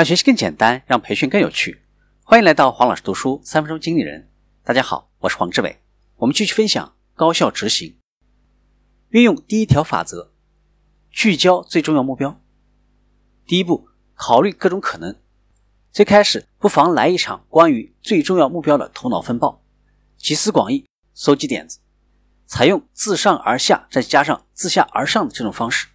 [0.00, 1.82] 让学习更简单，让培训更有趣。
[2.22, 4.30] 欢迎来到黄老师读书三分钟经理人。
[4.64, 5.78] 大家好，我是黄志伟。
[6.16, 7.98] 我们继续分享高效执行，
[9.10, 10.32] 运用第一条法则，
[11.10, 12.40] 聚焦最重要目标。
[13.44, 15.14] 第一步，考虑各种可能。
[15.92, 19.62] 最开始不妨来一场关于最重要目标的头脑风暴，
[20.16, 21.78] 集思广益，搜集点子，
[22.46, 25.88] 采用自上而下再加上自下而上的这种方式。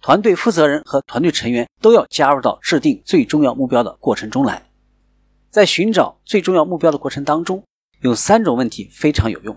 [0.00, 4.62] 团队负责人和团队成员都要加入到制定最重要目标的过程中来。
[5.50, 7.62] 在寻找最重要目标的过程当中，
[8.00, 9.54] 有三种问题非常有用。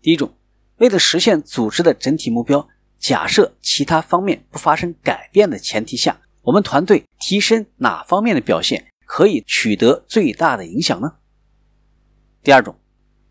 [0.00, 0.32] 第一种，
[0.78, 2.66] 为了实现组织的整体目标，
[2.98, 11.12] 假设其他方面不发生改变的前提下，我们团队提升哪方面的表现可以取得最大的影响呢？
[12.42, 12.74] 第二种，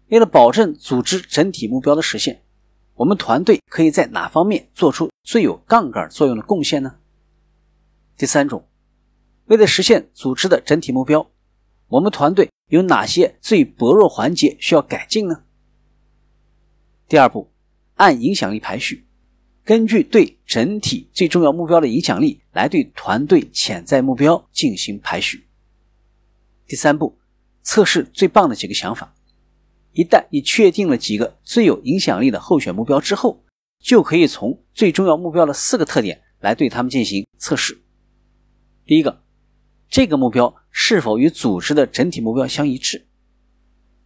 [0.10, 2.44] 为了保证组织整体目标的实现。
[3.02, 6.98] 我们团队可以在哪方面做出最有杠杆作用的贡献呢？
[8.16, 8.68] 第三种，
[9.46, 11.28] 为了实现组织的整体目标，
[11.88, 15.44] 我们团队有哪些最薄弱环节需要改进呢？
[17.08, 17.52] 第二步，
[17.96, 19.08] 按影响力排序，
[19.64, 25.48] 根据对整体最重要目标的影响力来对团队潜在目标进行排序。
[26.68, 27.18] 第三步，
[27.64, 29.16] 测试最棒的几个想法。
[29.94, 33.44] 一旦你确定了几个最有影响力的候选目标之后，
[33.80, 37.82] 就可以从最重要目标的四个特点来对他们进行测试。
[38.86, 39.22] 第一个，
[39.90, 43.08] 这个目标是否与组织的整体目标相一致？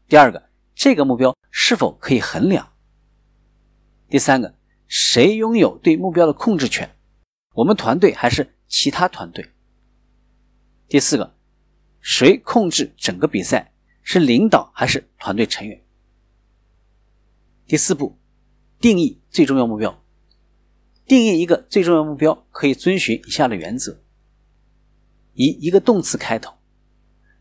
[0.08, 2.74] 第二个，这个目标是否可以衡量？
[4.10, 4.56] 第三个，
[4.88, 6.90] 谁拥有对目标的控制权？
[7.54, 9.52] 我们团队还是其他团队？
[10.88, 11.36] 第四个，
[12.02, 13.74] 谁控制整个比赛？
[14.08, 15.84] 是领导还是团队成员？
[17.66, 18.20] 第四步，
[18.80, 20.00] 定义最重要目标。
[21.08, 24.00] 定义一个最重要目标，可以遵循以下的原则：
[25.34, 26.54] 以一个动词开头，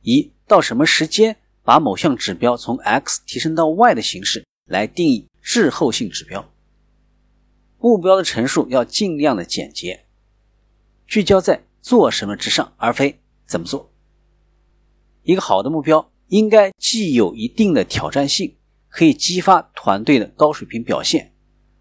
[0.00, 6.50] 以到什么时间把某项指标从 X 提升到 Y 的形式来定义滞后性指标。
[7.78, 10.06] 目标的陈述要尽量的简洁，
[11.06, 13.92] 聚焦在做什么之上，而非怎么做。
[15.24, 16.10] 一个好的目标。
[16.28, 18.56] 应该既有一定的挑战性，
[18.88, 21.34] 可以激发团队的高水平表现，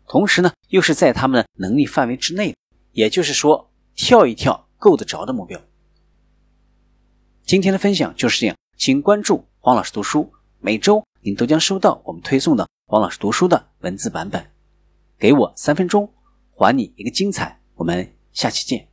[0.08, 2.56] 同时呢，又是在他们的能力范围之内，
[2.92, 5.60] 也就是说，跳一跳够得着的目标。
[7.46, 14.46] 今天的分享就是这样，请关注黄老师读书，每周您都将收到我们推送的黄老师读书的文字版本。
[15.20, 16.12] 给我三分钟，
[16.52, 17.60] 还你一个精彩。
[17.76, 18.93] 我们下期见。